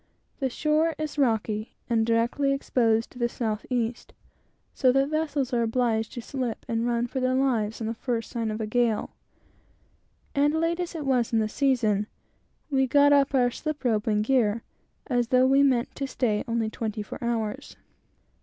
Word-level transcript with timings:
The 0.39 0.49
shore 0.49 0.95
is 0.97 1.19
rocky, 1.19 1.75
and 1.87 2.03
directly 2.07 2.51
exposed 2.53 3.11
to 3.11 3.19
the 3.19 3.29
south 3.29 3.67
east, 3.69 4.13
so 4.73 4.91
that 4.91 5.09
vessels 5.09 5.53
are 5.53 5.61
obliged 5.61 6.13
to 6.13 6.23
slip 6.23 6.65
and 6.67 6.87
run 6.87 7.05
for 7.05 7.19
their 7.19 7.35
lives 7.35 7.81
on 7.81 7.85
the 7.85 7.93
first 7.93 8.31
sign 8.31 8.49
of 8.49 8.59
a 8.59 8.65
gale; 8.65 9.11
and 10.33 10.55
late 10.55 10.79
as 10.79 10.95
it 10.95 11.05
was 11.05 11.31
in 11.31 11.37
the 11.37 11.47
season, 11.47 12.07
we 12.71 12.87
got 12.87 13.13
up 13.13 13.35
our 13.35 13.51
slip 13.51 13.83
rope 13.85 14.07
and 14.07 14.23
gear, 14.23 14.63
though 15.29 15.45
we 15.45 15.61
meant 15.61 15.93
to 15.97 16.07
stay 16.07 16.43
only 16.47 16.71
twenty 16.71 17.03
four 17.03 17.19
hours. 17.23 17.75